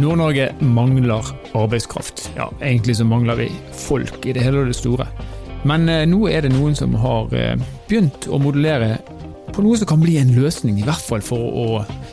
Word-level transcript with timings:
Nord-Norge 0.00 0.48
mangler 0.60 1.26
arbeidskraft. 1.54 2.30
Ja, 2.36 2.48
egentlig 2.60 2.96
så 2.96 3.04
mangler 3.04 3.36
vi 3.36 3.50
folk 3.76 4.26
i 4.26 4.32
det 4.32 4.44
hele 4.44 4.62
og 4.64 4.70
det 4.70 4.78
store. 4.78 5.06
Men 5.68 5.88
eh, 5.92 6.06
nå 6.08 6.24
er 6.30 6.46
det 6.46 6.54
noen 6.54 6.76
som 6.78 6.94
har 7.02 7.32
eh, 7.36 7.56
begynt 7.88 8.28
å 8.32 8.40
modellere 8.40 8.96
på 9.50 9.64
noe 9.64 9.76
som 9.76 9.88
kan 9.90 10.00
bli 10.00 10.14
en 10.20 10.30
løsning, 10.32 10.78
i 10.78 10.86
hvert 10.86 11.02
fall 11.02 11.24
for 11.24 11.42
å 11.42 11.66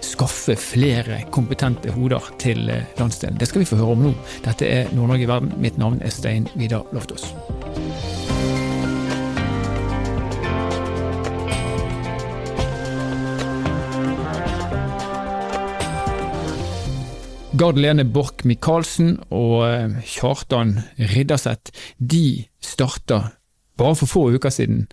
skaffe 0.04 0.58
flere 0.60 1.22
kompetente 1.32 1.94
hoder 1.96 2.32
til 2.42 2.68
eh, 2.74 2.88
landsdelen. 3.00 3.40
Det 3.40 3.48
skal 3.48 3.64
vi 3.64 3.70
få 3.70 3.80
høre 3.80 3.96
om 3.96 4.08
nå. 4.10 4.16
Dette 4.44 4.68
er 4.68 4.92
Nord-Norge 4.98 5.28
i 5.28 5.32
verden. 5.32 5.54
Mitt 5.64 5.80
navn 5.80 6.02
er 6.04 6.12
Stein 6.12 6.50
Vidar 6.58 6.88
Loftaas. 6.92 7.32
Gard 17.58 17.80
Lene 17.80 18.04
Borch 18.06 18.44
Michaelsen 18.46 19.16
og 19.34 19.64
eh, 19.66 19.94
Kjartan 20.06 20.76
Ridderseth 21.00 21.72
de 21.98 22.46
starta 22.62 23.32
bare 23.80 23.96
for 23.98 24.12
få 24.12 24.26
uker 24.36 24.54
siden 24.54 24.84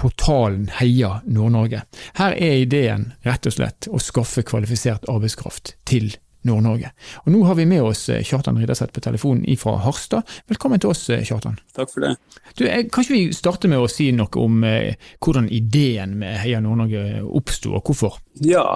portalen 0.00 0.66
Heia 0.80 1.22
Nord-Norge. 1.24 1.80
Her 2.18 2.36
er 2.36 2.58
ideen 2.60 3.06
rett 3.24 3.48
og 3.48 3.54
slett 3.54 3.88
å 3.88 4.00
skaffe 4.02 4.44
kvalifisert 4.44 5.08
arbeidskraft 5.08 5.78
til 5.88 6.10
Nord-Norge. 6.44 6.90
Og 7.22 7.30
Nå 7.32 7.40
har 7.48 7.56
vi 7.56 7.66
med 7.70 7.86
oss 7.88 8.02
eh, 8.12 8.20
Kjartan 8.26 8.58
Ridderseth 8.60 8.92
på 8.96 9.04
telefonen 9.06 9.46
fra 9.60 9.78
Harstad. 9.86 10.28
Velkommen 10.50 10.82
til 10.82 10.92
oss, 10.92 11.06
eh, 11.14 11.24
Kjartan. 11.24 11.56
Takk 11.76 11.94
for 11.94 12.04
det. 12.04 12.14
Du, 12.52 12.66
kan 12.66 13.06
ikke 13.06 13.16
vi 13.16 13.22
starte 13.36 13.70
med 13.70 13.80
å 13.80 13.88
si 13.88 14.10
noe 14.16 14.44
om 14.44 14.60
eh, 14.68 14.92
hvordan 15.24 15.48
ideen 15.48 16.18
med 16.20 16.36
Heia 16.42 16.60
Nord-Norge 16.60 17.24
oppsto, 17.24 17.78
og 17.80 17.88
hvorfor? 17.88 18.20
Ja, 18.44 18.66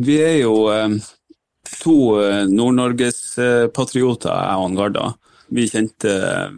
vi 0.00 0.16
er 0.24 0.38
jo 0.46 0.56
eh, 0.72 0.96
to 1.82 2.20
eh, 2.22 2.44
Nord-Norges-patrioter, 2.50 4.32
jeg 4.32 4.62
og 4.62 4.76
Garda. 4.78 5.06
Vi 5.54 5.66
kjente 5.70 6.12
eh, 6.12 6.54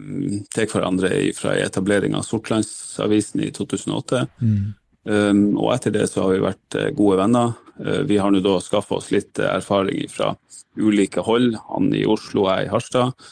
til 0.53 0.69
hverandre 0.71 1.11
fra 1.37 1.55
etablering 1.61 2.15
av 2.17 2.25
Sortlandsavisen 2.27 3.43
i 3.45 3.51
2008. 3.55 4.23
Mm. 4.41 4.61
Um, 5.09 5.43
og 5.57 5.71
etter 5.73 5.93
det 5.95 6.09
så 6.11 6.25
har 6.25 6.33
vi 6.33 6.43
vært 6.43 6.77
eh, 6.77 6.91
gode 6.95 7.19
venner. 7.21 7.53
Uh, 7.79 8.01
vi 8.09 8.19
har 8.19 8.33
nå 8.33 8.41
da 8.45 8.57
skaffa 8.61 8.97
oss 8.99 9.09
litt 9.13 9.39
erfaring 9.41 10.09
fra 10.11 10.33
ulike 10.79 11.23
hold, 11.25 11.55
han 11.69 11.93
i 11.95 12.03
Oslo, 12.09 12.49
jeg 12.51 12.67
i 12.67 12.73
Harstad. 12.73 13.29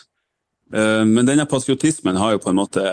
Uh, 0.73 1.03
men 1.05 1.27
denne 1.27 1.47
patriotismen 1.49 2.19
har 2.19 2.35
jo 2.35 2.43
på 2.43 2.53
en 2.53 2.61
måte 2.61 2.85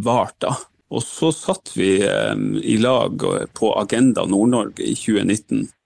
vart, 0.00 0.38
da. 0.40 0.54
Og 0.94 1.02
så 1.04 1.28
satt 1.34 1.72
vi 1.76 1.98
um, 2.06 2.54
i 2.60 2.78
lag 2.80 3.20
på 3.56 3.72
Agenda 3.76 4.24
Nord-Norge 4.30 4.84
i 4.86 4.94
2019 4.96 5.64
Uh, 5.64 5.83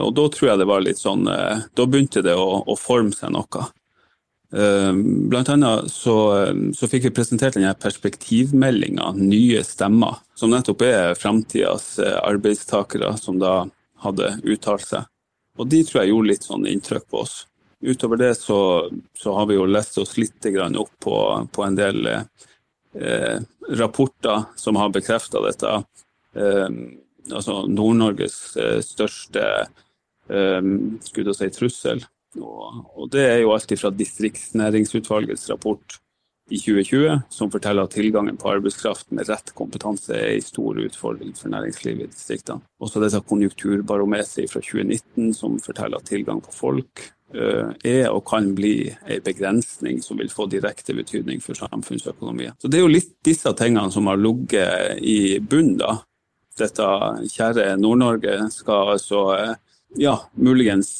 og 0.00 0.12
da 0.16 0.26
tror 0.28 0.50
jeg 0.50 0.60
det 0.60 0.68
var 0.68 0.84
litt 0.84 1.00
sånn 1.00 1.24
uh, 1.24 1.64
Da 1.72 1.86
begynte 1.88 2.20
det 2.24 2.34
å, 2.36 2.60
å 2.68 2.76
forme 2.76 3.14
seg 3.16 3.32
noe. 3.32 3.64
Uh, 4.54 4.92
blant 5.30 5.48
annet 5.50 5.88
så, 5.90 6.16
så, 6.76 6.88
fikk 6.90 7.08
vi 7.08 7.14
presentert 7.16 7.56
denne 7.56 7.72
perspektivmeldinga, 7.80 9.14
Nye 9.16 9.64
stemmer, 9.66 10.20
som 10.36 10.52
nettopp 10.52 10.84
er 10.86 11.16
framtidas 11.18 11.96
arbeidstakere 12.02 13.14
som 13.20 13.40
da 13.40 13.62
hadde 14.04 14.34
uttalt 14.44 14.84
seg. 14.86 15.08
Og 15.58 15.70
de 15.70 15.80
tror 15.86 16.02
jeg 16.02 16.12
gjorde 16.12 16.32
litt 16.32 16.46
sånn 16.46 16.68
inntrykk 16.68 17.08
på 17.08 17.22
oss. 17.24 17.34
Utover 17.84 18.20
det 18.20 18.32
så, 18.36 18.58
så 19.16 19.34
har 19.36 19.48
vi 19.48 19.56
jo 19.56 19.68
lest 19.68 19.96
oss 20.00 20.16
litt 20.18 20.46
opp 20.80 20.92
på, 21.04 21.16
på 21.52 21.64
en 21.64 21.76
del 21.78 22.08
rapporter 23.68 24.44
som 24.56 24.76
har 24.76 24.92
bekrefta 24.94 25.42
dette. 25.44 25.72
Uh, 26.36 26.68
altså 27.32 27.64
Nord-Norges 27.70 28.38
eh, 28.60 28.80
største 28.84 29.44
um, 30.28 30.98
skulle 31.04 31.34
si, 31.36 31.50
trussel. 31.54 32.04
Og, 32.40 33.06
det 33.12 33.22
er 33.28 33.38
jo 33.44 33.52
alltid 33.54 33.78
fra 33.78 33.92
Distriktsnæringsutvalgets 33.94 35.46
rapport 35.52 36.00
i 36.50 36.58
2020, 36.58 37.22
som 37.32 37.50
forteller 37.52 37.86
at 37.86 37.94
tilgangen 37.96 38.36
på 38.36 38.50
arbeidskraft 38.50 39.14
med 39.16 39.30
rett 39.30 39.54
kompetanse 39.56 40.12
er 40.12 40.34
en 40.34 40.44
stor 40.44 40.80
utfordring 40.82 41.32
for 41.38 41.52
næringslivet 41.54 42.04
i 42.04 42.12
distriktene. 42.12 42.60
Også 42.82 43.00
dette 43.00 43.22
konjunkturbarometeret 43.24 44.52
fra 44.52 44.60
2019, 44.60 45.32
som 45.38 45.56
forteller 45.62 46.02
at 46.02 46.10
tilgang 46.10 46.42
på 46.44 46.52
folk 46.52 47.06
uh, 47.36 47.70
er 47.80 48.10
og 48.10 48.26
kan 48.28 48.50
bli 48.58 48.90
en 48.92 49.24
begrensning 49.24 50.02
som 50.04 50.20
vil 50.20 50.32
få 50.32 50.50
direkte 50.52 50.96
betydning 50.96 51.40
for 51.40 51.56
samfunnsøkonomien. 51.56 52.58
Så 52.60 52.68
Det 52.68 52.80
er 52.80 52.84
jo 52.84 52.92
litt 52.92 53.14
disse 53.24 53.54
tingene 53.56 53.90
som 53.94 54.10
har 54.12 54.20
ligget 54.20 55.00
i 55.00 55.38
bunnen 55.40 56.02
dette 56.58 56.86
kjære 57.32 57.74
Nord-Norge 57.80 58.36
skal 58.54 58.94
altså 58.94 59.24
eh, 59.38 59.56
ja, 60.00 60.14
muligens 60.34 60.90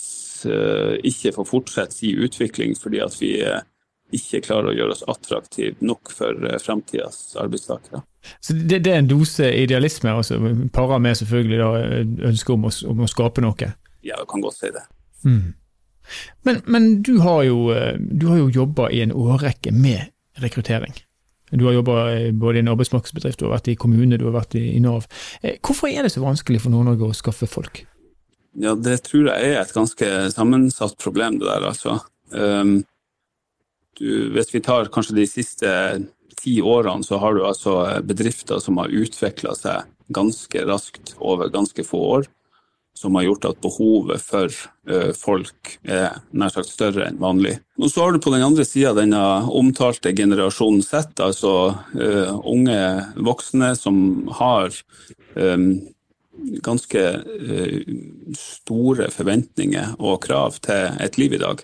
uh, 0.46 0.94
ikke 1.02 1.32
få 1.34 1.44
fortsette 1.48 1.96
sin 1.96 2.20
utvikling 2.22 2.76
fordi 2.78 3.00
at 3.02 3.16
vi 3.18 3.30
uh, 3.42 3.62
ikke 4.14 4.44
klarer 4.44 4.70
å 4.70 4.74
gjøre 4.76 4.94
oss 4.94 5.04
attraktive 5.10 5.74
nok 5.82 6.12
for 6.14 6.38
framtidas 6.62 7.34
arbeidstakere. 7.40 8.04
Så 8.38 8.54
det, 8.54 8.84
det, 8.84 8.92
er 8.92 9.02
en 9.02 9.10
dose 9.10 9.48
idealisme, 9.58 10.12
altså, 10.12 10.38
para 10.72 11.00
med 11.02 11.18
selvfølgelig 11.18 11.58
da, 11.58 11.70
ønsket 12.30 12.54
om, 12.54 12.68
om, 12.92 13.02
å 13.02 13.10
skape 13.10 13.42
noe? 13.42 13.70
Ja, 14.04 14.20
jeg 14.20 14.28
kan 14.30 14.44
godt 14.44 14.60
si 14.60 14.70
det. 14.70 14.84
Mm. 15.24 15.56
Men, 16.46 16.62
men, 16.70 16.88
du 17.02 17.16
har 17.24 17.42
jo, 17.48 17.58
du 17.98 18.28
jo 18.44 18.46
jobba 18.60 18.90
i 18.94 19.02
en 19.02 19.16
årrekke 19.16 19.74
med 19.74 20.12
rekruttering. 20.44 20.94
Du 21.54 21.66
har 21.68 21.76
jobba 21.76 21.96
både 22.34 22.58
i 22.58 22.64
en 22.64 22.70
arbeidsmarkedsbedrift, 22.72 23.38
du 23.40 23.46
har 23.46 23.56
vært 23.56 23.70
i 23.72 23.76
kommune, 23.78 24.18
du 24.18 24.26
har 24.28 24.36
vært 24.36 24.56
i, 24.58 24.80
Nav. 24.82 25.06
Eh, 25.42 25.58
hvorfor 25.62 25.90
er 25.90 26.06
det 26.06 26.14
så 26.14 26.24
vanskelig 26.24 26.62
for 26.64 26.74
Nord-Norge 26.74 27.10
å 27.10 27.16
skaffe 27.16 27.48
folk? 27.50 27.84
Ja, 28.58 28.74
Det 28.74 29.00
tror 29.08 29.30
jeg 29.30 29.52
er 29.52 29.60
et 29.60 29.74
ganske 29.74 30.10
sammensatt 30.34 30.98
problem, 31.02 31.38
det 31.38 31.48
der, 31.48 31.68
altså. 31.70 32.00
Um, 32.30 32.84
du, 33.98 34.30
hvis 34.34 34.50
vi 34.54 34.62
tar 34.64 34.90
kanskje 34.94 35.18
de 35.18 35.26
siste 35.30 35.70
ti 36.38 36.60
årene, 36.62 37.06
så 37.06 37.18
har 37.22 37.34
du 37.34 37.44
altså 37.46 37.76
bedrifter 38.06 38.62
som 38.62 38.78
har 38.82 38.90
utvikla 38.90 39.54
seg 39.58 39.90
ganske 40.14 40.64
raskt 40.68 41.14
over 41.18 41.52
ganske 41.52 41.84
få 41.86 42.00
år 42.18 42.26
som 42.94 43.16
har 43.18 43.26
gjort 43.26 43.48
at 43.48 43.62
behovet 43.64 44.22
for 44.22 44.52
uh, 44.90 45.10
folk 45.18 45.74
er 45.82 46.20
nær 46.30 46.52
sagt 46.54 46.70
større 46.70 47.08
enn 47.08 47.18
vanlig. 47.22 47.56
Og 47.80 47.90
Så 47.90 48.04
har 48.04 48.14
du 48.14 48.20
på 48.22 48.32
den 48.34 48.46
andre 48.46 48.66
sida 48.68 48.94
denne 48.96 49.20
omtalte 49.50 50.14
generasjonen 50.16 50.84
Z, 50.86 51.18
altså 51.18 51.74
uh, 51.74 52.32
unge 52.46 52.78
voksne 53.18 53.74
som 53.78 53.98
har 54.38 54.70
um, 55.34 55.68
ganske 56.66 57.02
store 58.36 59.06
forventninger 59.14 59.94
og 60.02 60.18
krav 60.26 60.58
til 60.66 60.98
et 61.00 61.18
liv 61.18 61.36
i 61.36 61.40
dag. 61.40 61.62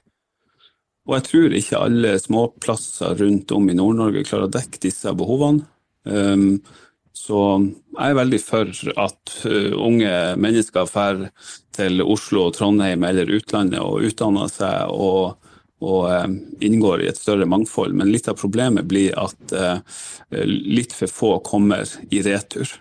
Og 1.09 1.17
jeg 1.17 1.27
tror 1.27 1.57
ikke 1.57 1.81
alle 1.81 2.12
småplasser 2.23 3.17
rundt 3.19 3.51
om 3.57 3.67
i 3.67 3.75
Nord-Norge 3.75 4.23
klarer 4.29 4.47
å 4.47 4.55
dekke 4.55 4.83
disse 4.85 5.11
behovene. 5.19 5.67
Um, 6.07 6.61
så 7.16 7.41
jeg 7.60 8.12
er 8.12 8.19
veldig 8.19 8.41
for 8.43 8.71
at 9.03 9.34
uh, 9.44 9.72
unge 9.76 10.12
mennesker 10.41 10.88
drar 10.91 11.25
til 11.76 12.03
Oslo, 12.04 12.48
Trondheim 12.54 13.04
eller 13.06 13.31
utlandet 13.37 13.82
og 13.82 14.06
utdanner 14.09 14.50
seg 14.53 14.94
og, 14.94 15.37
og 15.82 16.06
uh, 16.09 16.28
inngår 16.65 17.04
i 17.04 17.10
et 17.10 17.20
større 17.20 17.49
mangfold. 17.50 17.97
Men 17.99 18.12
litt 18.12 18.31
av 18.31 18.38
problemet 18.41 18.88
blir 18.91 19.16
at 19.20 19.56
uh, 19.56 19.82
litt 20.47 20.94
for 20.97 21.10
få 21.10 21.32
kommer 21.47 21.88
i 22.10 22.22
retur. 22.26 22.78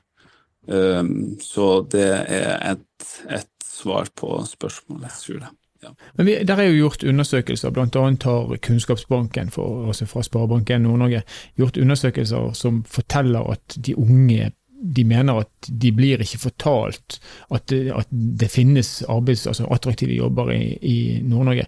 Så 1.41 1.65
det 1.89 2.09
er 2.29 2.51
et, 2.75 3.05
et 3.25 3.65
svar 3.65 4.11
på 4.13 4.35
spørsmålet, 4.45 5.15
tror 5.23 5.39
jeg. 5.39 5.58
Ja. 5.83 5.93
Men 6.17 6.25
vi, 6.25 6.43
Der 6.43 6.59
er 6.59 6.69
jo 6.69 6.87
gjort 6.87 7.03
undersøkelser, 7.03 7.71
bl.a. 7.71 7.85
har 8.23 8.57
Kunnskapsbanken 8.65 9.51
for, 9.51 9.87
altså 9.87 10.05
fra 10.05 10.23
Sparebanken 10.23 10.83
Nord-Norge 10.83 11.23
gjort 11.55 11.77
undersøkelser 11.77 12.53
som 12.53 12.83
forteller 12.83 13.51
at 13.53 13.77
de 13.85 13.95
unge 13.97 14.51
de 14.79 15.03
mener 15.03 15.41
at 15.41 15.69
de 15.81 15.91
blir 15.91 16.21
ikke 16.23 16.39
fortalt 16.39 17.19
at 17.51 17.65
det, 17.71 17.89
at 17.91 18.07
det 18.11 18.47
finnes 18.51 19.01
arbeids, 19.11 19.47
altså 19.47 19.67
attraktive 19.75 20.15
jobber 20.15 20.53
i, 20.55 20.77
i 20.81 20.97
Nord-Norge. 21.23 21.65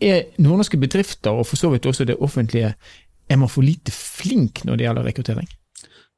Er 0.00 0.32
nordnorske 0.38 0.80
bedrifter, 0.80 1.30
og 1.30 1.46
for 1.46 1.60
så 1.60 1.70
vidt 1.70 1.86
også 1.86 2.04
det 2.08 2.18
offentlige, 2.18 2.74
er 3.30 3.38
man 3.38 3.48
for 3.48 3.62
lite 3.62 3.92
flink 3.94 4.64
når 4.64 4.76
det 4.76 4.88
gjelder 4.88 5.06
rekruttering? 5.06 5.48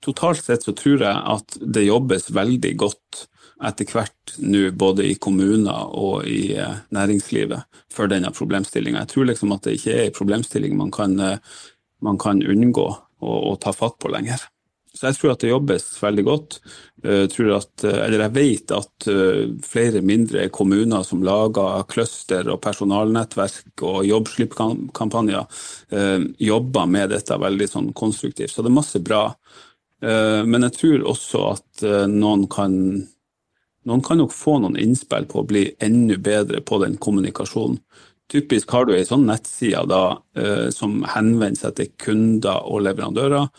Totalt 0.03 0.43
sett 0.43 0.65
så 0.65 0.73
tror 0.75 1.05
jeg 1.05 1.19
at 1.37 1.59
det 1.75 1.85
jobbes 1.87 2.31
veldig 2.35 2.73
godt 2.81 3.27
etter 3.63 3.89
hvert 3.89 4.37
nå 4.43 4.71
både 4.79 5.07
i 5.07 5.19
kommuner 5.23 5.93
og 5.95 6.27
i 6.29 6.55
eh, 6.59 6.81
næringslivet 6.95 7.83
for 7.93 8.11
denne 8.11 8.33
problemstillinga. 8.35 9.05
Jeg 9.05 9.13
tror 9.15 9.29
liksom 9.31 9.55
at 9.55 9.67
det 9.67 9.77
ikke 9.79 9.95
er 9.99 10.09
en 10.09 10.17
problemstilling 10.17 10.75
man 10.79 10.91
kan, 10.95 11.19
eh, 11.21 11.61
man 12.03 12.19
kan 12.21 12.43
unngå 12.43 12.89
å, 12.89 13.37
å, 13.53 13.55
ta 13.63 13.75
fatt 13.77 14.01
på 14.03 14.11
lenger. 14.13 14.43
Så 14.93 15.09
jeg 15.09 15.17
tror 15.17 15.33
at 15.33 15.41
det 15.41 15.53
jobbes 15.53 15.87
veldig 16.03 16.25
godt. 16.27 16.59
Jeg, 17.05 17.31
eh, 17.39 17.53
at, 17.57 17.87
eller 17.87 18.27
jeg 18.27 18.35
vet 18.37 18.75
at 18.77 19.09
flere 19.65 20.03
mindre 20.05 20.49
kommuner 20.55 21.07
som 21.07 21.23
lager 21.25 21.87
cluster 21.91 22.51
og 22.53 22.61
personalnettverk 22.65 23.87
og 23.89 24.03
jobbslippkampanjer, 24.07 25.65
jobber 26.43 26.91
med 26.93 27.15
dette 27.15 27.39
veldig 27.41 27.69
sånn 27.71 27.91
konstruktivt. 27.97 28.53
Så 28.53 28.63
det 28.63 28.71
er 28.71 28.81
masse 28.83 29.01
bra. 29.03 29.25
Men 30.03 30.67
jeg 30.67 30.75
tror 30.77 31.05
også 31.13 31.43
at 31.55 31.85
noen 32.11 32.49
kan 32.51 32.77
noen 33.89 34.03
kan 34.05 34.21
nok 34.21 34.33
få 34.35 34.59
noen 34.63 34.79
innspill 34.81 35.27
på 35.31 35.43
å 35.43 35.49
bli 35.49 35.67
enda 35.83 36.19
bedre 36.23 36.63
på 36.65 36.79
den 36.85 36.99
kommunikasjonen. 37.03 37.81
typisk 38.33 38.71
har 38.73 38.87
du 38.89 38.95
ei 38.97 39.05
sånn 39.05 39.27
nettside 39.29 39.83
da, 39.91 40.23
eh, 40.37 40.71
som 40.73 41.03
henvender 41.05 41.59
seg 41.59 41.75
til 41.77 41.91
kunder 42.01 42.65
og 42.65 42.81
leverandører, 42.87 43.51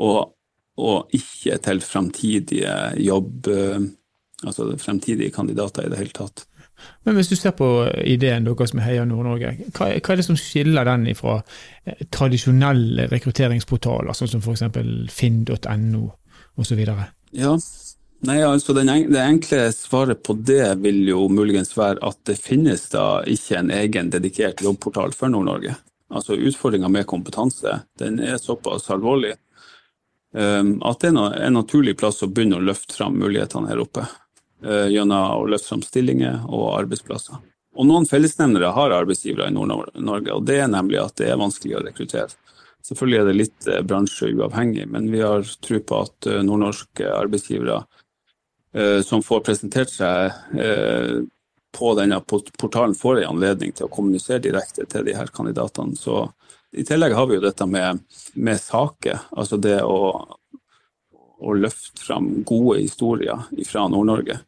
og, 0.00 0.32
og 0.80 1.12
ikke 1.12 1.58
til 1.60 1.82
fremtidige 1.84 2.94
jobb, 3.04 3.50
eh, 3.52 3.84
altså 4.46 4.70
fremtidige 4.80 5.34
kandidater 5.34 5.84
i 5.84 5.92
det 5.92 6.00
hele 6.00 6.16
tatt. 6.16 6.46
Men 7.04 7.18
hvis 7.18 7.28
du 7.28 7.36
ser 7.36 7.52
på 7.56 7.68
ideen 8.04 8.46
deres 8.48 8.72
med 8.74 8.84
Heia 8.86 9.04
Nord-Norge, 9.04 9.52
hva, 9.76 9.90
hva, 9.92 10.12
er 10.14 10.20
det 10.20 10.26
som 10.26 10.38
skiller 10.40 10.88
den 10.88 11.06
fra 11.18 11.36
eh, 11.84 12.06
tradisjonelle 12.08 13.10
rekrutteringsportaler, 13.12 14.16
sånn 14.16 14.32
som 14.36 14.44
f.eks. 14.44 14.64
finn.no 15.12 16.04
osv.? 16.60 16.82
Ja, 17.34 17.54
Nei, 18.24 18.42
altså 18.42 18.72
den, 18.72 19.12
Det 19.12 19.20
enkle 19.20 19.72
svaret 19.72 20.22
på 20.22 20.32
det 20.32 20.74
vil 20.80 21.02
jo 21.08 21.26
muligens 21.28 21.74
være 21.76 22.00
at 22.08 22.18
det 22.24 22.38
finnes 22.40 22.86
da 22.92 23.20
ikke 23.28 23.58
en 23.58 23.72
egen 23.74 24.10
dedikert 24.12 24.62
jobbportal 24.64 25.12
for 25.12 25.28
Nord-Norge. 25.28 25.74
Altså 26.14 26.36
Utfordringa 26.36 26.88
med 26.88 27.08
kompetanse 27.10 27.82
den 28.00 28.20
er 28.24 28.38
såpass 28.40 28.86
alvorlig 28.94 29.34
um, 30.32 30.76
at 30.86 31.02
det 31.02 31.10
er 31.10 31.42
en 31.48 31.58
naturlig 31.58 31.96
plass 32.00 32.22
å 32.24 32.28
begynne 32.30 32.60
å 32.60 32.64
løfte 32.64 32.96
fram 32.96 33.18
mulighetene 33.20 33.68
her 33.68 33.82
oppe. 33.82 34.06
Uh, 34.64 34.86
gjennom 34.88 35.42
å 35.42 35.50
løfte 35.50 35.74
fram 35.74 35.82
stillinger 35.84 36.46
og 36.48 36.70
arbeidsplasser. 36.78 37.42
Og 37.74 37.88
Noen 37.90 38.06
fellesnevnere 38.08 38.70
har 38.72 38.94
arbeidsgivere 38.94 39.50
i 39.50 39.56
Nord-Norge, 39.56 40.32
og 40.32 40.46
det 40.48 40.62
er 40.62 40.70
nemlig 40.70 41.02
at 41.02 41.18
det 41.20 41.28
er 41.28 41.42
vanskelig 41.42 41.76
å 41.76 41.84
rekruttere. 41.84 42.30
Selvfølgelig 42.84 43.20
er 43.20 43.28
det 43.28 43.36
litt 43.36 43.68
uh, 43.68 43.82
bransjeuavhengig, 43.84 44.88
men 44.94 45.10
vi 45.12 45.20
har 45.20 45.44
tro 45.66 45.82
på 45.82 46.00
at 46.06 46.30
uh, 46.30 46.40
nordnorske 46.46 47.10
arbeidsgivere 47.10 47.82
Eh, 47.82 48.03
som 49.06 49.22
får 49.22 49.44
presentert 49.46 49.92
seg 49.92 50.58
eh, 50.58 51.20
på 51.74 51.94
denne 51.98 52.20
portalen, 52.20 52.94
får 52.94 53.20
en 53.20 53.34
anledning 53.34 53.74
til 53.74 53.88
å 53.88 53.92
kommunisere 53.92 54.42
direkte 54.42 54.86
til 54.90 55.06
de 55.06 55.14
her 55.16 55.30
kandidatene. 55.34 55.96
Så 55.98 56.28
I 56.74 56.86
tillegg 56.86 57.14
har 57.14 57.28
vi 57.30 57.38
jo 57.38 57.44
dette 57.44 57.66
med, 57.66 58.02
med 58.34 58.60
saker, 58.62 59.28
altså 59.34 59.58
det 59.58 59.80
å, 59.82 59.98
å 61.38 61.54
løfte 61.58 62.02
fram 62.06 62.30
gode 62.46 62.80
historier 62.84 63.46
fra 63.66 63.86
Nord-Norge. 63.90 64.38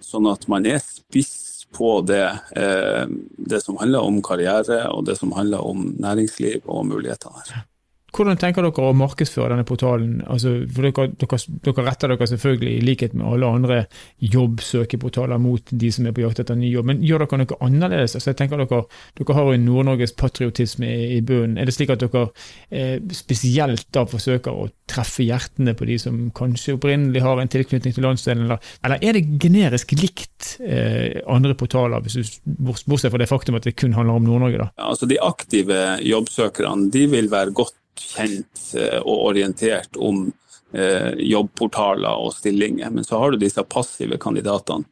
Sånn 0.00 0.30
at 0.30 0.46
man 0.50 0.66
er 0.66 0.80
spiss 0.82 1.66
på 1.74 2.00
det, 2.06 2.26
eh, 2.56 3.06
det 3.38 3.60
som 3.62 3.78
handler 3.78 4.06
om 4.06 4.22
karriere 4.22 4.84
og 4.90 5.04
det 5.06 5.18
som 5.18 5.34
handler 5.36 5.66
om 5.66 5.92
næringsliv 6.02 6.66
og 6.66 6.86
mulighetene 6.90 7.44
her. 7.46 7.66
Hvordan 8.14 8.38
tenker 8.40 8.66
dere 8.66 8.86
å 8.88 8.94
markedsføre 8.96 9.52
denne 9.54 9.66
portalen? 9.68 10.20
Altså, 10.30 10.56
dere, 10.66 10.90
dere, 11.20 11.38
dere, 11.66 11.84
retter 11.86 12.12
dere 12.12 12.28
selvfølgelig, 12.30 12.72
i 12.76 12.84
likhet 12.84 13.14
med 13.16 13.28
alle 13.30 13.50
andre 13.50 13.78
jobbsøkeportaler, 14.24 15.40
mot 15.42 15.70
de 15.70 15.92
som 15.94 16.08
er 16.08 16.16
på 16.16 16.24
jakt 16.24 16.42
etter 16.42 16.58
ny 16.58 16.72
jobb, 16.72 16.90
men 16.90 17.04
gjør 17.06 17.24
dere 17.24 17.40
noe 17.42 17.60
annerledes? 17.66 18.16
Altså, 18.18 18.32
jeg 18.32 18.40
tenker 18.42 18.60
Dere, 18.60 18.82
dere 19.16 19.34
har 19.36 19.46
jo 19.48 19.60
Nord-Norges 19.62 20.12
patriotisme 20.18 20.90
i 21.16 21.20
bunnen. 21.24 21.56
Er 21.60 21.68
det 21.68 21.74
slik 21.76 21.92
at 21.94 22.02
dere 22.02 22.26
eh, 22.68 22.98
spesielt 23.16 23.86
da 23.94 24.04
forsøker 24.10 24.52
å 24.52 24.68
treffe 24.90 25.24
hjertene 25.24 25.74
på 25.78 25.86
de 25.88 25.96
som 26.02 26.18
kanskje 26.36 26.74
opprinnelig 26.76 27.22
har 27.24 27.40
en 27.40 27.50
tilknytning 27.50 27.94
til 27.96 28.04
landsdelen, 28.04 28.46
eller, 28.48 28.72
eller 28.84 29.06
er 29.06 29.16
det 29.16 29.38
generisk 29.40 29.94
likt 29.96 30.56
eh, 30.64 31.20
andre 31.30 31.54
portaler, 31.58 32.02
bortsett 32.02 33.12
fra 33.12 33.22
det 33.22 33.30
faktum 33.30 33.58
at 33.58 33.68
det 33.68 33.76
kun 33.78 33.94
handler 33.96 34.18
om 34.18 34.26
Nord-Norge? 34.26 34.70
Altså 34.82 35.08
De 35.10 35.20
aktive 35.22 35.78
jobbsøkerne 36.04 36.90
de 36.92 37.06
vil 37.14 37.30
være 37.32 37.54
godt 37.56 37.79
kjent 37.98 38.74
eh, 38.78 38.98
og 39.00 39.30
orientert 39.30 39.96
om 39.96 40.28
eh, 40.74 41.12
jobbportaler 41.18 42.20
og 42.20 42.34
stillinger. 42.34 42.90
Men 42.90 43.04
så 43.04 43.18
har 43.18 43.32
du 43.32 43.40
disse 43.40 43.64
passive 43.64 44.18
kandidatene. 44.20 44.86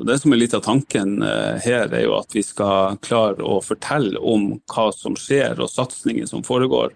Og 0.00 0.06
det 0.08 0.18
som 0.22 0.32
er 0.32 0.40
litt 0.40 0.54
av 0.56 0.64
tanken 0.64 1.20
eh, 1.22 1.60
her, 1.62 1.92
er 1.92 2.06
jo 2.06 2.16
at 2.16 2.34
vi 2.34 2.42
skal 2.44 2.98
klare 3.04 3.44
å 3.44 3.60
fortelle 3.64 4.18
om 4.18 4.54
hva 4.72 4.88
som 4.96 5.16
skjer 5.18 5.60
og 5.60 5.70
satsinger 5.70 6.26
som 6.30 6.44
foregår. 6.46 6.94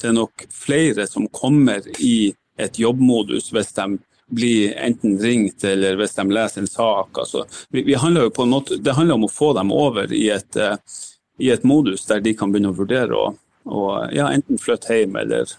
Det 0.00 0.08
er 0.08 0.16
nok 0.16 0.46
flere 0.54 1.06
som 1.06 1.28
kommer 1.28 1.84
i 2.00 2.32
et 2.60 2.78
jobbmodus 2.80 3.50
hvis 3.52 3.74
de 3.76 3.98
blir 4.30 4.72
enten 4.78 5.18
ringt 5.20 5.64
eller 5.66 5.98
hvis 6.00 6.16
de 6.16 6.24
leser 6.32 6.64
en 6.64 6.70
sak. 6.70 7.18
Altså, 7.18 7.44
vi, 7.70 7.84
vi 7.86 7.98
handler 7.98 8.30
måte, 8.48 8.78
det 8.80 8.96
handler 8.96 9.20
om 9.20 9.28
å 9.28 9.32
få 9.32 9.52
dem 9.58 9.72
over 9.74 10.12
i 10.12 10.28
et, 10.32 10.56
i 11.38 11.50
et 11.50 11.66
modus 11.66 12.06
der 12.08 12.22
de 12.24 12.32
kan 12.38 12.52
begynne 12.52 12.72
å 12.72 12.78
vurdere 12.78 13.18
å 13.18 13.32
og 13.70 14.14
ja, 14.14 14.28
enten 14.34 14.60
flytte 14.60 14.98
hjem 14.98 15.16
eller, 15.22 15.54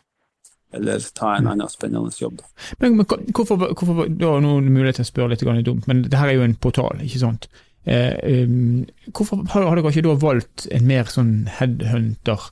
eller 0.75 1.10
ta 1.18 1.34
en 1.38 1.50
annen 1.52 1.72
spennende 1.72 2.13
jobb. 2.19 2.40
Men, 2.80 3.00
men 3.00 3.08
hvorfor, 3.08 3.58
hvorfor, 3.72 4.06
Du 4.08 4.28
har 4.28 4.42
noen 4.44 4.69
mulighet 4.72 5.02
til 5.02 5.08
å 5.08 5.12
spørre 5.12 5.36
litt 5.36 5.68
dumt, 5.68 5.90
men 5.90 6.06
det 6.08 6.19
her 6.19 6.31
er 6.31 6.40
jo 6.40 6.48
en 6.48 6.58
portal, 6.60 7.02
ikke 7.04 7.24
sant? 7.24 7.50
Eh, 7.90 8.46
um, 8.46 8.84
hvorfor 9.10 9.42
har, 9.56 9.66
har 9.66 9.80
dere 9.80 9.90
ikke 9.90 10.06
da 10.06 10.18
valgt 10.22 10.68
en 10.69 10.90
mer 10.90 11.12
sånn 11.12 11.36
headhunter? 11.60 12.52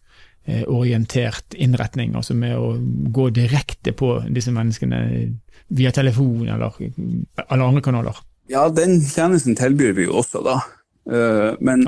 orientert 0.66 1.54
innretning, 1.54 2.16
altså 2.18 2.34
med 2.34 2.56
å 2.58 2.72
gå 3.14 3.28
direkte 3.36 3.92
på 3.94 4.16
disse 4.34 4.50
menneskene 4.50 5.02
via 5.78 5.92
telefon 5.94 6.48
eller, 6.50 6.74
eller 7.46 7.66
andre 7.68 7.84
kanaler? 7.86 8.18
Ja, 8.50 8.66
den 8.74 8.98
tjenesten 9.06 9.58
tilbyr 9.60 9.94
vi 9.94 10.08
jo 10.08 10.16
også, 10.24 10.42
da. 10.42 10.58
Eh, 11.10 11.54
men, 11.60 11.86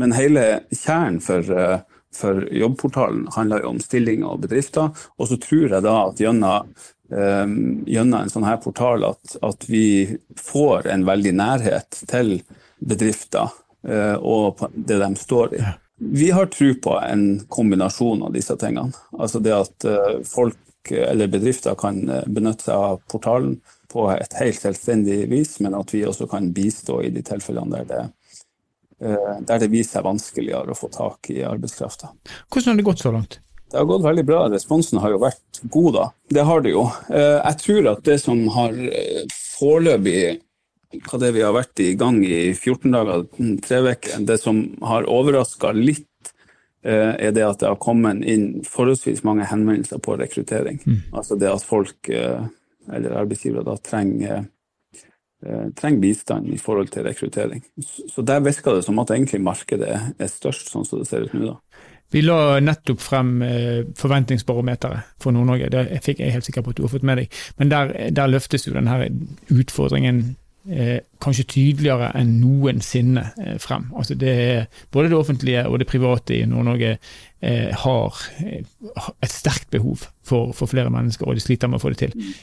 men 0.00 0.16
hele 0.16 0.44
kjernen 0.72 1.20
for 1.24 1.48
eh, 1.52 1.78
for 2.16 2.48
jobbportalen 2.54 3.28
handler 3.34 3.64
jo 3.64 3.74
om 3.74 3.80
stillinger 3.82 4.34
og 4.34 4.44
bedrifter. 4.44 4.90
Og 5.18 5.30
så 5.30 5.38
tror 5.42 5.76
jeg 5.76 5.84
da 5.84 5.94
at 6.06 6.22
gjennom, 6.22 6.72
um, 7.10 7.56
gjennom 7.86 8.20
en 8.20 8.32
sånn 8.32 8.48
her 8.48 8.60
portal 8.64 9.06
at, 9.10 9.36
at, 9.42 9.68
vi 9.68 10.16
får 10.40 10.90
en 10.94 11.06
veldig 11.08 11.34
nærhet 11.40 12.02
til 12.10 12.36
bedrifter 12.84 13.50
uh, 13.88 14.16
og 14.20 14.66
det 14.74 15.00
de 15.02 15.10
står 15.20 15.56
i. 15.58 15.64
Vi 16.04 16.32
har 16.34 16.50
tro 16.50 16.72
på 16.82 16.98
en 17.00 17.26
kombinasjon 17.48 18.26
av 18.26 18.34
disse 18.34 18.56
tingene. 18.60 18.92
Altså 19.16 19.40
det 19.42 19.54
at 19.56 19.88
uh, 19.88 20.20
folk 20.26 20.60
eller 20.84 21.30
bedrifter 21.32 21.72
kan 21.80 22.02
benytte 22.28 22.66
seg 22.66 22.76
av 22.76 22.98
portalen 23.08 23.54
på 23.88 24.02
et 24.12 24.34
helt 24.36 24.58
selvstendig 24.60 25.22
vis, 25.30 25.54
men 25.64 25.72
at 25.78 25.94
vi 25.94 26.02
også 26.04 26.26
kan 26.28 26.50
bistå 26.52 26.98
i 27.06 27.12
de 27.14 27.22
tilfellene 27.24 27.78
der 27.78 27.86
det 27.88 28.02
Eh, 28.02 28.23
der 29.04 29.60
det 29.62 29.70
viser 29.72 29.98
seg 29.98 30.06
vanskeligere 30.06 30.74
å 30.74 30.78
få 30.78 30.90
tak 30.92 31.30
i 31.34 31.42
arbeidskrafta. 31.46 32.12
Hvordan 32.48 32.72
har 32.72 32.80
det 32.80 32.86
gått 32.88 33.04
så 33.04 33.12
langt? 33.14 33.38
Det 33.70 33.80
har 33.80 33.88
gått 33.90 34.04
veldig 34.04 34.24
bra. 34.28 34.44
Responsen 34.52 35.00
har 35.02 35.14
jo 35.14 35.20
vært 35.22 35.60
god, 35.62 35.90
da. 35.96 36.06
Det 36.30 36.46
har 36.46 36.64
det 36.64 36.74
jo. 36.74 36.86
Eh, 37.10 37.38
jeg 37.40 37.60
tror 37.64 37.90
at 37.94 38.02
det 38.06 38.18
som 38.22 38.42
har 38.54 38.76
eh, 38.86 39.24
foreløpig 39.58 40.18
hva 41.08 41.18
det 41.18 41.32
vi 41.34 41.42
har 41.42 41.54
vært 41.56 41.80
i 41.82 41.88
gang 41.98 42.20
i 42.22 42.52
14 42.54 42.92
dager, 42.94 43.24
tre 43.66 43.80
uker, 43.82 44.20
det 44.28 44.36
som 44.38 44.60
har 44.86 45.08
overraska 45.10 45.72
litt, 45.74 46.06
er 46.84 47.32
det 47.32 47.42
at 47.42 47.62
det 47.62 47.66
har 47.66 47.78
kommet 47.80 48.20
inn 48.28 48.60
forholdsvis 48.68 49.24
mange 49.26 49.46
henvendelser 49.48 49.98
på 50.04 50.14
rekruttering. 50.20 50.76
Mm. 50.84 50.98
Altså 51.16 51.34
det 51.40 51.48
at 51.48 51.64
folk, 51.64 52.10
eller 52.12 53.16
arbeidsgivere, 53.16 53.64
da 53.64 53.74
trenger 53.80 54.44
Eh, 54.44 54.53
trenger 55.76 56.00
bistand 56.00 56.48
i 56.54 56.58
forhold 56.60 56.88
til 56.94 57.04
rekruttering. 57.04 57.60
Så 57.84 58.24
der 58.24 58.40
virker 58.44 58.78
det 58.78 58.86
som 58.86 58.98
at 59.02 59.10
egentlig 59.12 59.42
markedet 59.44 59.90
er 59.92 60.30
størst, 60.30 60.70
sånn 60.72 60.86
som 60.88 61.02
det 61.02 61.08
ser 61.10 61.26
ut 61.26 61.34
nå. 61.36 61.52
da. 61.52 61.58
Vi 62.14 62.22
la 62.22 62.60
nettopp 62.62 63.00
frem 63.02 63.34
eh, 63.42 63.80
forventningsbarometeret 63.98 65.16
for 65.22 65.34
Nord-Norge, 65.34 65.70
det 65.72 65.98
fikk 66.04 66.22
jeg 66.22 66.34
helt 66.36 66.46
sikker 66.46 66.62
på 66.62 66.70
at 66.70 66.78
du 66.78 66.84
har 66.84 66.92
fått 66.92 67.06
med 67.06 67.18
deg. 67.22 67.38
Men 67.58 67.72
der, 67.72 67.92
der 68.14 68.30
løftes 68.30 68.68
jo 68.68 68.74
denne 68.76 69.08
utfordringen 69.50 70.20
eh, 70.70 71.00
kanskje 71.24 71.46
tydeligere 71.56 72.12
enn 72.20 72.36
noensinne 72.38 73.26
eh, 73.42 73.56
frem. 73.62 73.88
Altså 73.98 74.14
det, 74.20 74.36
både 74.94 75.10
det 75.10 75.18
offentlige 75.18 75.66
og 75.66 75.80
det 75.82 75.90
private 75.90 76.36
i 76.38 76.44
Nord-Norge 76.46 76.94
eh, 76.94 77.70
har 77.82 78.24
eh, 78.44 78.62
et 79.18 79.34
sterkt 79.34 79.72
behov 79.74 80.06
for, 80.22 80.54
for, 80.54 80.70
flere 80.70 80.94
mennesker, 80.94 81.26
og 81.26 81.34
de 81.34 81.42
sliter 81.42 81.72
med 81.72 81.80
å 81.80 81.84
få 81.84 81.96
det 81.96 82.04
til. 82.04 82.34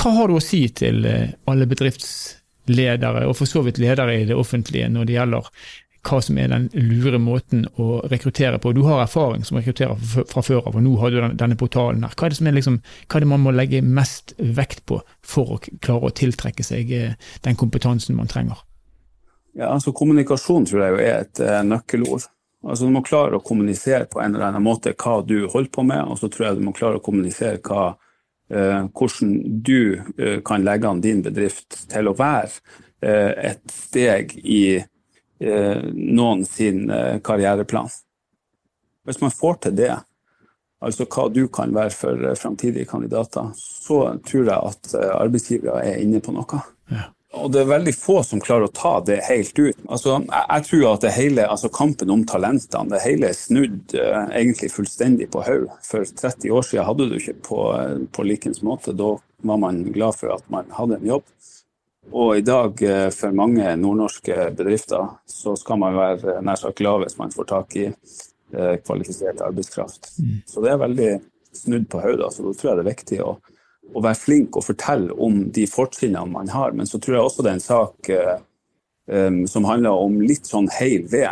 Hva 0.00 0.10
har 0.16 0.30
du 0.30 0.38
å 0.38 0.40
si 0.40 0.62
til 0.72 1.04
eh, 1.04 1.32
alle 1.50 1.66
bedriftsledere, 1.68 3.26
og 3.28 3.36
for 3.36 3.48
så 3.48 3.60
vidt 3.66 3.80
ledere 3.82 4.16
i 4.16 4.26
det 4.30 4.38
offentlige, 4.38 4.88
når 4.88 5.08
det 5.08 5.16
gjelder 5.18 5.50
hva 6.08 6.20
som 6.24 6.38
er 6.40 6.48
den 6.48 6.70
lure 6.72 7.18
måten 7.20 7.66
å 7.76 7.98
rekruttere 8.08 8.56
på? 8.62 8.72
Du 8.72 8.80
har 8.86 9.02
erfaring 9.02 9.44
som 9.44 9.58
rekrutterer 9.60 10.24
fra 10.30 10.40
før 10.40 10.70
av, 10.70 10.78
og 10.78 10.86
nå 10.86 10.94
har 11.02 11.12
du 11.12 11.20
denne 11.36 11.60
portalen 11.60 12.06
her. 12.06 12.16
Hva 12.16 12.30
er 12.30 12.38
er 12.48 12.56
liksom, 12.56 12.80
hva 12.80 13.20
er 13.20 13.26
det 13.26 13.30
man 13.34 13.44
må 13.44 13.52
legge 13.52 13.84
mest 13.84 14.32
vekt 14.38 14.86
på 14.88 15.02
for 15.20 15.56
å 15.58 15.60
klare 15.60 16.08
å 16.08 16.16
tiltrekke 16.16 16.64
seg 16.64 16.96
eh, 16.96 17.14
den 17.44 17.60
kompetansen 17.60 18.16
man 18.16 18.32
trenger? 18.32 18.64
Ja, 19.52 19.74
altså 19.74 19.92
Kommunikasjon 19.92 20.64
tror 20.64 20.86
jeg 20.86 21.00
er 21.04 21.24
et 21.26 21.40
uh, 21.42 21.60
nøkkelord. 21.66 22.30
Altså 22.64 22.86
Du 22.86 22.94
må 22.94 23.02
klare 23.04 23.36
å 23.36 23.44
kommunisere 23.44 24.06
på 24.08 24.20
en 24.22 24.32
eller 24.32 24.48
annen 24.48 24.64
måte 24.64 24.94
hva 24.94 25.20
du 25.26 25.42
holder 25.44 25.74
på 25.74 25.84
med, 25.84 26.06
og 26.06 26.22
så 26.22 26.30
tror 26.32 26.46
jeg 26.46 26.60
du 26.60 26.64
må 26.64 26.72
klare 26.72 27.00
å 27.00 27.04
kommunisere 27.04 27.60
hva 27.60 27.90
Eh, 27.90 28.06
hvordan 28.50 29.34
du 29.62 30.00
eh, 30.18 30.38
kan 30.44 30.64
legge 30.66 30.88
an 30.88 31.02
din 31.04 31.22
bedrift 31.22 31.84
til 31.90 32.10
å 32.10 32.16
være 32.18 32.50
eh, 33.02 33.52
et 33.52 33.62
steg 33.70 34.36
i 34.42 34.82
noen 35.40 36.42
sin 36.44 36.82
karriereplan. 37.24 37.86
Hvis 39.08 39.22
man 39.22 39.32
får 39.32 39.54
til 39.64 39.78
det, 39.78 39.94
altså 40.84 41.06
hva 41.08 41.24
du 41.32 41.46
kan 41.48 41.72
være 41.72 41.94
for 41.96 42.26
framtidige 42.36 42.84
kandidater, 42.90 43.48
så 43.56 44.02
tror 44.20 44.50
jeg 44.50 44.58
at 44.58 44.92
arbeidsgivere 45.14 45.86
er 45.94 46.02
inne 46.04 46.20
på 46.20 46.34
noe. 46.36 46.60
Ja. 46.92 47.06
Og 47.38 47.50
det 47.54 47.60
er 47.60 47.68
veldig 47.70 47.92
få 47.94 48.16
som 48.26 48.40
klarer 48.42 48.66
å 48.66 48.74
ta 48.74 48.96
det 49.06 49.20
helt 49.28 49.54
ut. 49.54 49.78
Altså, 49.86 50.16
jeg, 50.18 50.46
jeg 50.48 50.64
tror 50.66 50.86
at 50.90 51.04
det 51.04 51.12
hele, 51.14 51.44
altså 51.46 51.70
kampen 51.70 52.10
om 52.10 52.24
talentene, 52.26 52.90
det 52.90 53.02
hele 53.04 53.28
er 53.30 53.36
snudd 53.38 53.94
uh, 53.94 54.24
egentlig 54.34 54.72
fullstendig 54.74 55.28
på 55.30 55.44
hodet. 55.46 55.76
For 55.86 56.02
30 56.02 56.50
år 56.56 56.66
siden 56.66 56.88
hadde 56.88 57.06
du 57.06 57.14
ikke 57.20 57.36
på, 57.46 57.60
på 58.10 58.24
likens 58.26 58.64
måte. 58.66 58.96
Da 58.98 59.12
var 59.46 59.60
man 59.62 59.84
glad 59.94 60.18
for 60.18 60.34
at 60.34 60.50
man 60.50 60.74
hadde 60.74 60.98
en 60.98 61.06
jobb. 61.12 61.28
Og 62.10 62.40
i 62.40 62.42
dag, 62.42 62.82
uh, 62.82 63.06
for 63.14 63.38
mange 63.38 63.76
nordnorske 63.78 64.50
bedrifter, 64.58 65.14
så 65.30 65.54
skal 65.60 65.78
man 65.84 66.00
være 66.00 66.40
nær 66.42 66.58
sagt 66.58 66.82
glad 66.82 67.06
hvis 67.06 67.18
man 67.20 67.34
får 67.34 67.50
tak 67.52 67.78
i 67.78 67.92
kvalifisert 68.82 69.38
arbeidskraft. 69.46 70.08
Mm. 70.18 70.38
Så 70.42 70.58
det 70.64 70.72
er 70.72 70.80
veldig 70.80 71.10
snudd 71.54 71.84
på 71.92 72.00
hodet. 72.02 72.24
Altså, 72.26 72.42
da 72.42 72.56
tror 72.58 72.72
jeg 72.72 72.80
det 72.80 72.82
er 72.82 72.88
viktig 72.88 73.18
å 73.22 73.36
å 73.94 74.02
være 74.04 74.18
flink 74.18 74.58
og 74.58 74.66
fortelle 74.66 75.14
om 75.22 75.44
de 75.54 75.66
fortrinnene 75.70 76.30
man 76.32 76.50
har. 76.52 76.74
Men 76.76 76.88
så 76.88 77.00
tror 77.02 77.16
jeg 77.16 77.26
også 77.26 77.44
det 77.44 77.52
er 77.52 77.58
en 77.58 77.64
sak 77.64 78.10
um, 79.10 79.40
som 79.50 79.68
handler 79.68 80.04
om 80.04 80.20
litt 80.22 80.50
sånn 80.50 80.70
heil 80.78 81.06
ved. 81.10 81.30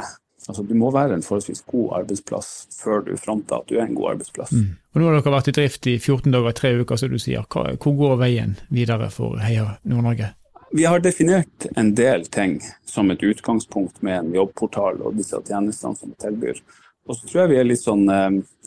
Altså, 0.49 0.65
du 0.65 0.73
må 0.81 0.91
være 0.95 1.19
en 1.19 1.25
forholdsvis 1.25 1.65
god 1.69 1.91
arbeidsplass 2.01 2.51
før 2.73 3.03
du 3.05 3.13
fronter 3.21 3.61
at 3.61 3.69
du 3.69 3.77
er 3.77 3.85
en 3.85 3.97
god 3.97 4.15
arbeidsplass. 4.15 4.55
Mm. 4.57 4.75
Og 4.95 5.01
Nå 5.01 5.09
har 5.09 5.19
dere 5.19 5.35
vært 5.37 5.53
i 5.53 5.57
drift 5.59 5.89
i 5.91 5.99
14 5.99 6.33
dager, 6.33 6.57
tre 6.57 6.75
uker, 6.81 7.01
som 7.01 7.13
du 7.13 7.21
sier. 7.21 7.45
Hvor 7.53 7.97
går 8.01 8.19
veien 8.23 8.57
videre 8.73 9.11
for 9.13 9.39
Heia 9.45 9.77
Nord-Norge? 9.85 10.33
Vi 10.73 10.85
har 10.85 11.01
definert 11.01 11.65
en 11.81 11.95
del 11.97 12.27
ting 12.33 12.59
som 12.89 13.09
et 13.13 13.23
utgangspunkt 13.25 14.03
med 14.05 14.19
en 14.19 14.35
jobbportal 14.37 15.01
og 15.01 15.17
disse 15.17 15.39
tjenestene 15.49 15.97
som 15.97 16.13
vi 16.13 16.21
tilbyr. 16.21 16.61
Og 17.09 17.17
så 17.17 17.29
tror 17.29 17.43
jeg 17.43 17.53
vi 17.55 17.61
er 17.61 17.69
litt 17.69 17.81
sånn, 17.81 18.05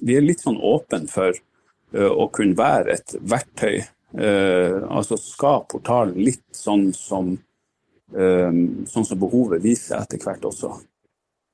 vi 0.02 0.16
er 0.18 0.26
litt 0.26 0.42
sånn 0.42 0.58
åpen 0.58 1.06
for 1.10 1.34
Eh, 1.34 1.51
å 1.92 2.28
kunne 2.34 2.58
være 2.58 2.96
et 2.96 3.16
verktøy. 3.20 3.82
Eh, 4.12 4.78
altså 4.92 5.18
skal 5.20 5.66
portalen 5.72 6.20
litt 6.20 6.44
sånn 6.56 6.90
som, 6.96 7.34
eh, 8.16 8.52
sånn 8.92 9.08
som 9.08 9.20
behovet 9.20 9.64
viser 9.64 10.00
etter 10.02 10.22
hvert 10.24 10.48
også. 10.48 10.78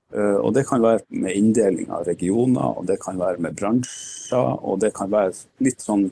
Og 0.08 0.54
det 0.56 0.62
kan 0.64 0.80
være 0.80 1.04
med 1.20 1.36
inndeling 1.36 1.90
av 1.92 2.06
regioner, 2.08 2.78
og 2.80 2.86
det 2.88 2.96
kan 3.04 3.18
være 3.20 3.42
med 3.44 3.58
bransjer, 3.60 4.54
og 4.64 4.80
det 4.80 4.94
kan 4.96 5.12
være 5.12 5.34
litt 5.60 5.84
sånn 5.84 6.06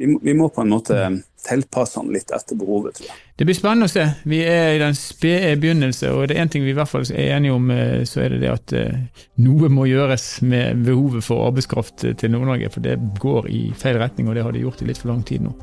vi 0.00 0.16
vi 0.22 0.34
må, 0.34 0.48
på 0.48 0.64
en 0.64 0.72
måte 0.72 0.96
tilpasse 1.44 2.00
den 2.00 2.12
litt 2.12 2.30
etter 2.32 2.56
behovet, 2.56 2.96
tror 2.96 3.08
jeg. 3.08 3.16
Det 3.36 3.46
blir 3.48 3.56
spennende 3.56 3.88
å 3.88 3.92
se. 3.92 4.04
Vi 4.28 4.40
er 4.44 4.74
i 4.74 4.80
den 4.80 4.96
spede 4.96 5.54
begynnelse, 5.60 6.10
og 6.12 6.28
det 6.28 6.36
er 6.36 6.44
én 6.44 6.52
ting 6.52 6.64
vi 6.64 6.74
i 6.74 6.76
hvert 6.76 6.90
fall 6.90 7.06
er 7.08 7.34
enige 7.36 7.56
om, 7.56 7.70
eh, 7.72 8.02
så 8.08 8.24
er 8.24 8.34
det 8.34 8.40
det 8.42 8.50
at 8.52 8.74
eh, 8.76 9.24
noe 9.44 9.70
må 9.72 9.86
gjøres 9.88 10.26
med 10.44 10.82
behovet 10.84 11.24
for 11.24 11.46
arbeidskraft 11.48 12.04
til 12.20 12.34
Nord-Norge. 12.34 12.72
For 12.74 12.84
det 12.84 12.98
går 13.20 13.48
i 13.52 13.62
feil 13.80 14.00
retning, 14.00 14.28
og 14.28 14.36
det 14.36 14.44
har 14.44 14.56
det 14.56 14.64
gjort 14.64 14.84
i 14.84 14.90
litt 14.90 15.00
for 15.00 15.12
lang 15.12 15.24
tid 15.28 15.44
nå. 15.46 15.54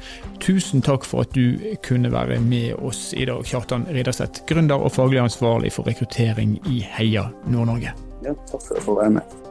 Tusen 0.44 0.86
takk 0.86 1.06
for 1.06 1.26
at 1.26 1.38
du 1.38 1.78
kunne 1.86 2.14
være 2.14 2.40
med 2.42 2.78
oss 2.82 3.12
i 3.18 3.28
dag, 3.30 3.46
Kjartan 3.46 3.86
Ridderseth, 3.94 4.46
gründer 4.50 4.82
og 4.82 4.94
faglig 4.98 5.22
ansvarlig 5.22 5.74
for 5.78 5.90
rekruttering 5.90 6.58
i 6.74 6.82
Heia 6.98 7.30
Nord-Norge. 7.46 7.94
Ja, 8.26 8.34
takk 8.50 8.62
for 8.62 8.74
at 8.74 8.82
jeg 8.82 8.90
får 8.90 9.04
være 9.04 9.20
med. 9.20 9.47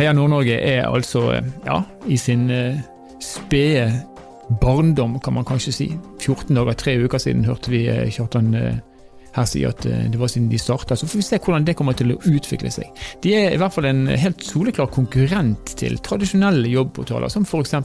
Heia 0.00 0.14
Nord-Norge 0.16 0.54
er 0.64 0.86
altså 0.88 1.26
ja, 1.66 1.74
i 2.08 2.16
sin 2.16 2.46
uh, 2.48 2.78
spede 3.20 3.90
barndom, 4.62 5.18
kan 5.20 5.34
man 5.36 5.44
kanskje 5.44 5.74
si. 5.76 5.88
14 6.22 6.56
dager, 6.56 6.78
tre 6.80 6.94
uker 7.04 7.20
siden 7.20 7.44
hørte 7.44 7.68
vi 7.68 7.82
uh, 7.84 8.06
Kjartan 8.08 8.54
her 9.30 9.44
si 9.46 9.60
at 9.68 9.84
det 9.84 10.18
var 10.18 10.30
siden 10.32 10.48
de 10.48 10.58
starta. 10.58 10.96
Så 10.96 11.06
får 11.06 11.20
vi 11.20 11.26
se 11.26 11.38
hvordan 11.44 11.66
det 11.68 11.74
kommer 11.76 11.92
til 11.94 12.14
å 12.14 12.16
utvikle 12.32 12.72
seg. 12.72 12.88
De 13.22 13.34
er 13.36 13.52
i 13.52 13.58
hvert 13.60 13.76
fall 13.76 13.90
en 13.90 14.08
helt 14.08 14.40
soleklar 14.42 14.88
konkurrent 14.90 15.74
til 15.78 16.00
tradisjonelle 16.00 16.72
jobbportaler, 16.72 17.28
som 17.30 17.44
f.eks. 17.44 17.76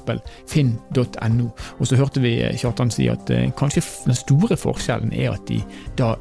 finn.no. 0.50 1.50
Og 1.52 1.84
så 1.86 2.00
hørte 2.00 2.24
vi 2.24 2.38
Kjartan 2.64 2.96
si 2.96 3.10
at 3.12 3.30
kanskje 3.60 3.84
den 4.08 4.18
store 4.18 4.58
forskjellen 4.58 5.12
er 5.12 5.36
at 5.36 5.44
de 5.52 5.60
da 6.00 6.16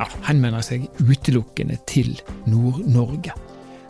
ja, 0.00 0.08
henvender 0.30 0.64
seg 0.64 0.88
utelukkende 1.04 1.78
til 1.86 2.16
Nord-Norge. 2.48 3.36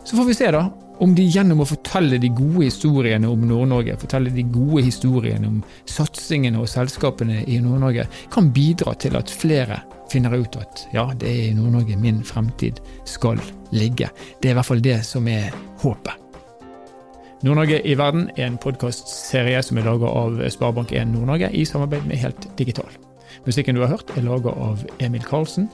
Så 0.07 0.15
får 0.15 0.25
vi 0.25 0.33
se 0.33 0.51
da 0.51 0.69
om 1.03 1.11
de 1.15 1.23
gjennom 1.27 1.59
å 1.59 1.65
fortelle 1.67 2.15
de 2.17 2.29
gode 2.31 2.63
historiene 2.63 3.27
om 3.27 3.41
Nord-Norge, 3.43 3.97
fortelle 3.99 4.31
de 4.31 4.45
gode 4.47 4.85
historiene 4.85 5.49
om 5.49 5.57
satsingene 5.83 6.61
og 6.63 6.69
selskapene 6.71 7.41
i 7.43 7.57
Nord-Norge, 7.59 8.05
kan 8.31 8.47
bidra 8.55 8.93
til 8.95 9.17
at 9.19 9.27
flere 9.27 9.81
finner 10.07 10.37
ut 10.39 10.55
at 10.61 10.85
ja, 10.95 11.03
det 11.11 11.27
er 11.27 11.41
i 11.49 11.57
Nord-Norge 11.57 11.99
min 11.99 12.23
fremtid 12.23 12.79
skal 13.03 13.41
ligge. 13.75 14.07
Det 14.39 14.47
er 14.47 14.55
i 14.55 14.57
hvert 14.61 14.69
fall 14.69 14.85
det 14.87 14.95
som 15.03 15.27
er 15.27 15.51
håpet. 15.83 16.23
Nord-Norge 17.43 17.83
i 17.83 17.99
verden 17.99 18.29
er 18.37 18.47
en 18.47 18.57
podkastserie 18.63 19.59
som 19.59 19.77
er 19.77 19.91
laga 19.91 20.07
av 20.23 20.39
Sparebank1 20.55 21.11
Nord-Norge 21.11 21.51
i 21.51 21.67
samarbeid 21.67 22.07
med 22.07 22.23
Helt 22.23 22.47
Digital. 22.55 22.95
Musikken 23.43 23.75
du 23.75 23.83
har 23.83 23.91
hørt 23.97 24.15
er 24.15 24.23
laga 24.23 24.55
av 24.55 24.87
Emil 25.03 25.27
Karlsen. 25.27 25.67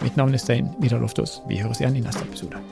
Mitt 0.00 0.16
navn 0.16 0.32
er 0.32 0.40
Stein 0.40 0.72
Vidar 0.80 1.04
Loftaas. 1.04 1.42
Vi 1.52 1.60
høres 1.60 1.84
igjen 1.84 2.00
i 2.00 2.08
neste 2.08 2.24
episode. 2.24 2.64